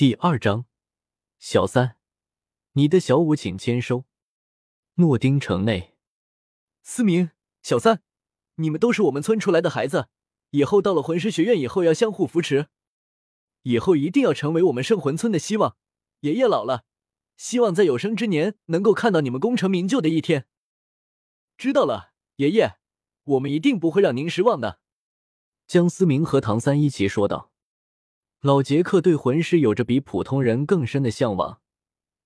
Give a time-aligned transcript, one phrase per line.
[0.00, 0.64] 第二章，
[1.38, 1.98] 小三，
[2.72, 4.06] 你的小五请签收。
[4.94, 5.94] 诺丁城内，
[6.80, 8.02] 思明、小三，
[8.54, 10.08] 你们都是我们村出来的孩子，
[10.52, 12.68] 以后到了魂师学院以后要相互扶持，
[13.64, 15.76] 以后一定要成为我们圣魂村的希望。
[16.20, 16.86] 爷爷老了，
[17.36, 20.46] 希望在有生之年能够看到你们功成名就的一天。
[21.58, 22.78] 知道了，爷爷，
[23.24, 24.80] 我们一定不会让您失望的。
[25.66, 27.49] 江思明和唐三一起说道。
[28.40, 31.60] 老杰克对魂师有着比普通人更深的向往。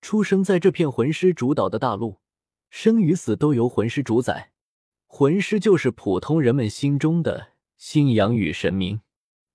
[0.01, 2.21] 出生在这片魂师主导的大陆，
[2.71, 4.53] 生与死都由魂师主宰。
[5.09, 9.01] 魂师就是普通人们心中的信仰与神明。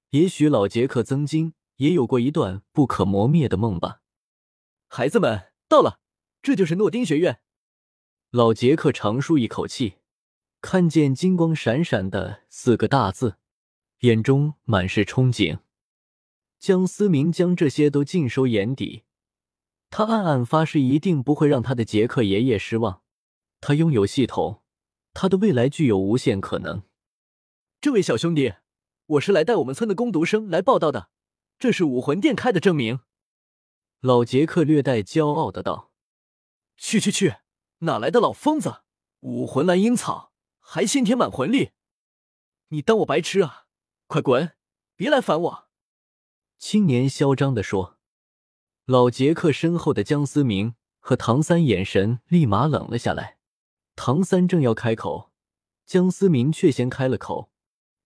[0.09, 4.01] 也许老杰克曾经也有过一段不可磨灭的梦吧。
[4.87, 5.99] 孩子们到了，
[6.41, 7.39] 这就是诺丁学院。
[8.31, 9.99] 老杰克长舒一口气，
[10.61, 13.37] 看见金光闪闪的四个大字，
[13.99, 15.59] 眼中满是憧憬。
[16.59, 19.05] 江思明将这些都尽收眼底，
[19.89, 23.01] 他暗暗发誓，一定不会让他的杰克爷爷失望。
[23.61, 24.61] 他拥有系统，
[25.13, 26.83] 他的未来具有无限可能。
[27.79, 28.55] 这位小兄弟，
[29.05, 31.09] 我是来带我们村的攻读生来报道的，
[31.57, 32.99] 这是武魂殿开的证明。
[34.01, 35.93] 老杰克略带骄傲的道
[36.75, 37.35] ：“去去去，
[37.79, 38.81] 哪来的老疯子？
[39.21, 41.71] 武魂蓝樱草，还先天满魂力？
[42.67, 43.67] 你当我白痴啊？
[44.07, 44.57] 快滚，
[44.97, 45.65] 别来烦我！”
[46.59, 47.97] 青年嚣张地说
[48.85, 53.37] ：“老杰克身后的江思明和唐三眼神立马冷了下来。
[53.95, 55.31] 唐三正要开口，
[55.85, 57.49] 江思明却先开了口。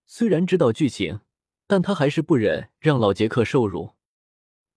[0.06, 1.22] 虽然知道剧情，
[1.66, 3.96] 但他还是不忍让老杰克受辱。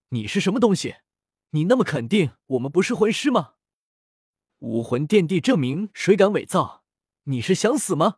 [0.08, 0.96] 你是什么东西？
[1.50, 3.52] 你那么肯定我们不是魂师吗？
[4.60, 6.82] 武魂殿地证明，谁敢伪造？
[7.24, 8.16] 你是想死吗？”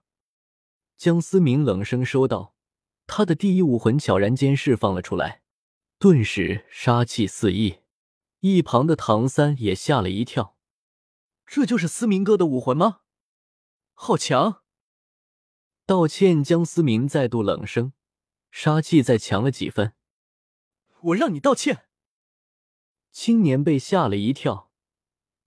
[0.96, 2.54] 江思明冷声说道，
[3.08, 5.42] 他的第一武魂悄然间释放了出来。
[6.00, 7.80] 顿时杀气四溢，
[8.38, 10.56] 一旁的唐三也吓了一跳。
[11.44, 13.00] 这就是思明哥的武魂吗？
[13.94, 14.62] 好强！
[15.86, 17.94] 道歉，江思明再度冷声，
[18.52, 19.94] 杀气再强了几分。
[21.00, 21.86] 我让你道歉。
[23.10, 24.70] 青年被吓了一跳，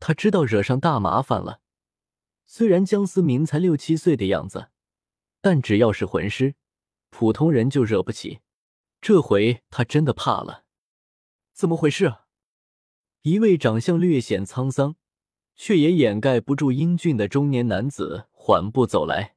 [0.02, 1.62] 他知道惹上大麻烦了。
[2.46, 4.70] 虽然江思明才六七岁的样子，
[5.40, 6.56] 但只要是魂师，
[7.10, 8.42] 普通人就惹不起。
[9.02, 10.64] 这回他真的怕了，
[11.54, 12.18] 怎么回事？
[13.24, 14.96] 一位长相略显沧桑，
[15.56, 19.36] 却也掩盖不住英俊的中年男子缓步走来。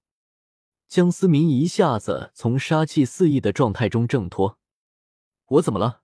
[0.86, 4.58] 江思明一下子从杀气四溢的状态中挣脱。
[5.46, 6.02] 我怎么了？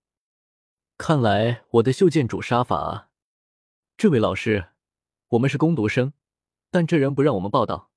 [0.97, 3.11] 看来我的袖剑主杀法。
[3.99, 4.71] 这位老师，
[5.29, 6.15] 我们是攻读生，
[6.71, 7.91] 但这人不让我们报道。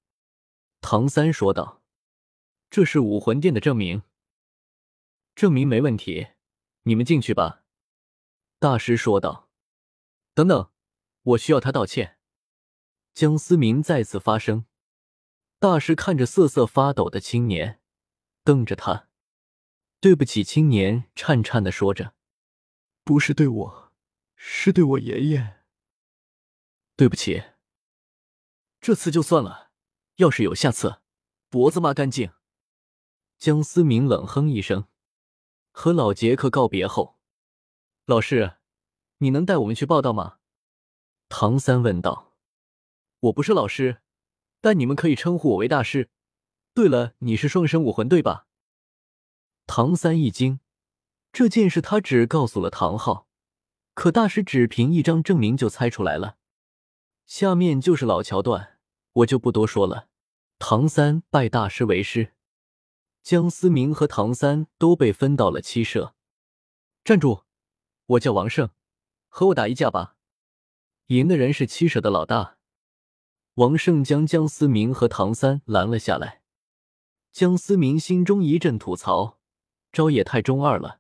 [0.82, 1.82] 唐三说道
[2.70, 4.04] ：“这是武魂殿的证明。”
[5.36, 6.28] 证明没问题，
[6.84, 7.64] 你们进去吧。”
[8.60, 9.50] 大师说道。
[10.34, 10.72] “等等，
[11.24, 12.18] 我需要他道歉。”
[13.14, 14.66] 江思明再次发声。
[15.60, 17.80] 大师看着瑟瑟发抖的青年，
[18.44, 19.08] 瞪着他
[20.02, 22.16] ：“对不起。”青年颤颤的说着
[23.06, 23.94] ：“不是对我，
[24.36, 25.62] 是对我爷爷。
[26.96, 27.44] 对不起。
[28.82, 29.72] 这次就算了，
[30.16, 31.02] 要是有下次，
[31.50, 32.32] 脖子抹干净。”
[33.38, 34.88] 江思明冷哼一声。
[35.76, 37.18] 和老杰克告别后，
[38.06, 38.58] 老师，
[39.18, 40.38] 你能带我们去报道吗？
[41.28, 42.36] 唐三问道。
[43.22, 44.04] 我不是老师，
[44.62, 46.12] 但你们可以称呼我为大师。
[46.76, 48.46] 对了，你是双生武魂对吧？
[49.66, 50.60] 唐三一惊，
[51.32, 53.28] 这件事他只告诉了唐昊，
[53.96, 56.38] 可大师只凭一张证明就猜出来了。
[57.26, 58.78] 下面就是老桥段，
[59.14, 60.08] 我就不多说了。
[60.60, 62.34] 唐三拜大师为师。
[63.24, 66.14] 江思明和唐三都被分到了七社。
[67.06, 67.44] 站住！
[68.06, 68.70] 我叫王胜，
[69.30, 70.18] 和我打一架吧。
[71.08, 72.58] 赢的人是七社的老大。
[73.54, 76.42] 王胜将江思明和唐三拦了下来。
[77.32, 79.40] 江思明心中一阵吐槽：
[79.94, 81.00] 招也太中二了，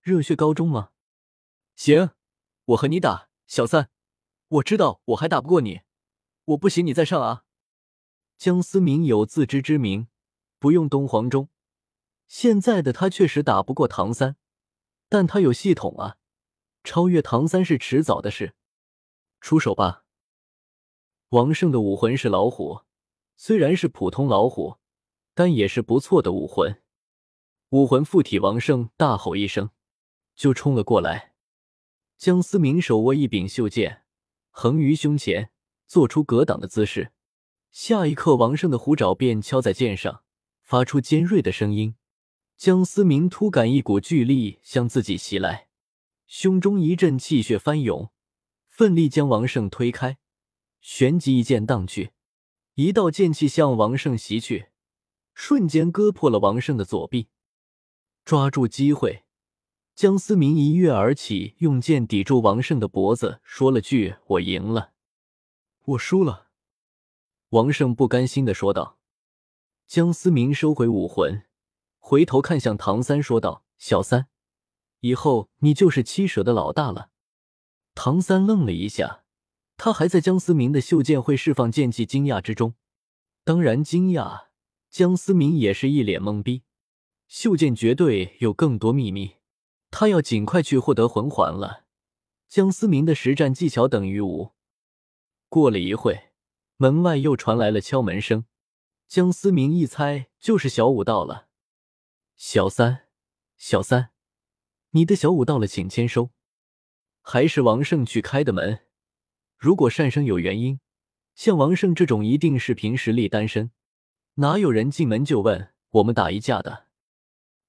[0.00, 0.92] 热血高中吗？
[1.76, 2.12] 行，
[2.64, 3.90] 我和你打，小三。
[4.48, 5.82] 我知道我还打不过你，
[6.46, 7.44] 我不行，你再上啊。
[8.38, 10.08] 江思明有自知之明，
[10.58, 11.50] 不用东皇钟。
[12.28, 14.36] 现在的他确实打不过唐三，
[15.08, 16.18] 但他有系统啊，
[16.84, 18.54] 超越唐三是迟早的事。
[19.40, 20.04] 出手吧！
[21.30, 22.82] 王胜的武魂是老虎，
[23.36, 24.76] 虽然是普通老虎，
[25.34, 26.82] 但也是不错的武魂。
[27.70, 29.70] 武魂附体，王胜大吼一声，
[30.34, 31.34] 就冲了过来。
[32.16, 34.04] 江思明手握一柄袖剑，
[34.50, 35.50] 横于胸前，
[35.86, 37.12] 做出格挡的姿势。
[37.70, 40.24] 下一刻，王胜的虎爪便敲在剑上，
[40.62, 41.94] 发出尖锐的声音。
[42.58, 45.68] 江思明突感一股巨力向自己袭来，
[46.26, 48.10] 胸中一阵气血翻涌，
[48.66, 50.18] 奋力将王胜推开，
[50.80, 52.10] 旋即一剑荡去，
[52.74, 54.70] 一道剑气向王胜袭去，
[55.34, 57.28] 瞬间割破了王胜的左臂。
[58.24, 59.22] 抓住机会，
[59.94, 64.94] 江思明一跃而起，用剑抵住王胜的脖子，说了句：“我赢了。
[65.86, 66.48] ”“我输了。”
[67.50, 68.98] 王胜不甘心的说道。
[69.86, 71.44] 江思明收回武魂，
[71.98, 74.28] 回头看向唐三，说道：“小三。”
[75.00, 77.10] 以后你就是七蛇的老大了。
[77.94, 79.24] 唐三愣了一下，
[79.76, 82.74] 他还在江思明的袖剑会释放剑气惊讶之中，
[83.44, 84.48] 当然惊讶。
[84.90, 86.62] 江思明也是一脸懵逼，
[87.26, 89.36] 袖剑绝对有更多秘密，
[89.90, 91.84] 他要尽快去获得魂环了。
[92.48, 94.54] 江思明的实战技巧等于无。
[95.50, 96.30] 过了一会，
[96.78, 98.46] 门外又传来了敲门声，
[99.06, 101.47] 江思明一猜就是小五到了。
[102.40, 103.08] 小三，
[103.56, 104.12] 小三。
[104.90, 106.30] 你的小五到了，请签收。
[107.20, 108.86] 还是王胜去开的门。
[109.56, 110.78] 如果善生有原因，
[111.34, 113.72] 像王胜这种一定是凭实力单身，
[114.34, 116.86] 哪有人进门就问我们打一架的？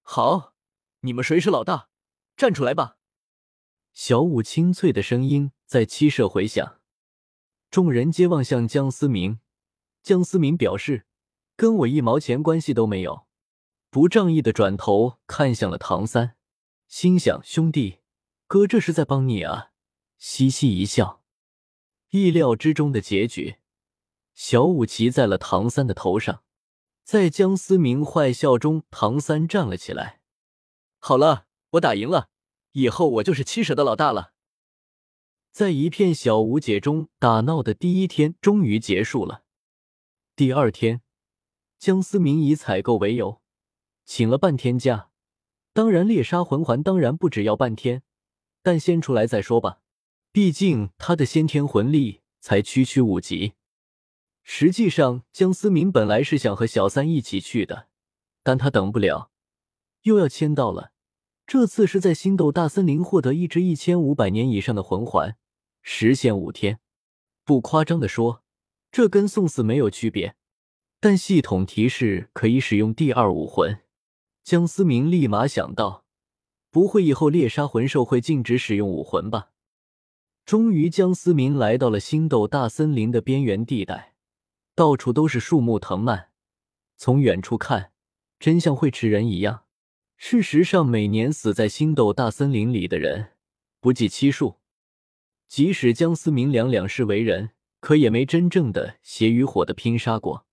[0.04, 0.54] 好，
[1.00, 1.90] 你们谁是老大？
[2.38, 3.00] 站出来吧！
[3.92, 6.80] 小五清脆的声音在七舍回响。
[7.72, 9.40] 众人皆望向江思明。
[10.04, 11.08] 江思明表示，
[11.56, 13.28] 跟我一毛钱关系都没有。
[13.92, 16.36] 不仗义的转头看向了唐三。
[16.88, 18.00] 心想：兄弟，
[18.46, 19.72] 哥这是在帮你啊！
[20.18, 21.24] 嘻嘻一笑。
[22.10, 23.58] 意料之中的结局，
[24.34, 26.44] 小五骑在了唐三的头上，
[27.04, 30.22] 在江思明坏笑中，唐三站了起来。
[31.00, 32.30] 好了，我打赢了，
[32.74, 34.34] 以后我就是七蛇的老大了。
[35.52, 39.44] 在一片小无解中，打闹的第一天终于结束了。
[40.36, 41.02] 第二天，
[41.78, 43.42] 江思明以采购为由，
[44.12, 45.12] 请了半天假。
[45.72, 48.02] 当然，猎杀魂环当然不只要半天，
[48.64, 49.82] 但先出来再说吧。
[50.32, 53.54] 毕竟他的先天魂力才区区五级。
[54.42, 57.88] 实际上，江思明本来是想和小三一起去的，
[58.42, 59.30] 但他等不了，
[60.02, 60.92] 又要签到了。
[61.46, 65.38] 这次是在星斗大森林获得一只一千五百年以上的魂环，
[65.84, 66.80] 时限五天。
[67.46, 68.44] 不夸张的说，
[68.92, 70.36] 这跟送死没有区别。
[71.00, 73.80] 但系统提示可以使用第二武魂。
[74.44, 76.06] 江思明立马想到，
[76.72, 79.52] 不会以后猎杀魂兽会禁止使用武魂吧？
[80.46, 84.16] 终于，江思明来到了星斗大森林的边缘地带，
[84.74, 86.30] 到处都是树木藤蔓，
[86.98, 87.92] 从远处看，
[88.40, 89.66] 真像会吃人一样。
[90.18, 93.34] 事实上，每年死在星斗大森林里的人
[93.80, 94.56] 不计其数。
[95.48, 100.46] 即使江思明两两世为人，可也没真正的血与火的拼杀过。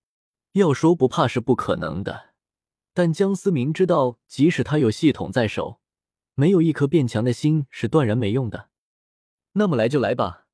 [0.52, 2.34] 要说不怕是不可能的。
[2.96, 5.82] 但江思明知道，即使他有系统在手，
[6.34, 8.70] 没有一颗变强的心是断然没用的。
[9.52, 10.46] 那么来就来吧。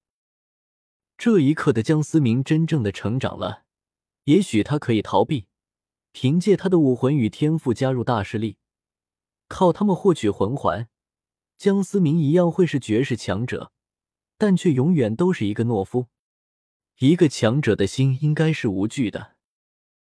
[1.17, 3.63] 这一刻的江思明真正的成长了。
[4.25, 5.47] 也许他可以逃避，
[6.11, 8.57] 凭借他的武魂与天赋加入大势力，
[9.47, 10.89] 靠他们获取魂环。
[11.57, 13.71] 江思明一样会是绝世强者，
[14.37, 16.09] 但却永远都是一个懦夫。
[16.99, 19.32] 一个强者的心应该是无惧的。